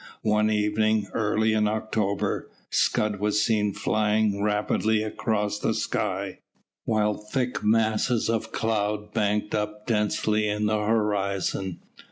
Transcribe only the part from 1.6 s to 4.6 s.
October, scud was seen flying